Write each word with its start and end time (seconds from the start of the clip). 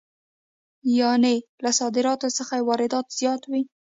یانې 0.99 1.35
له 1.63 1.71
صادراتو 1.79 2.27
څخه 2.37 2.53
یې 2.57 2.65
واردات 2.67 3.05
زیات 3.19 3.41
وي 3.51 3.61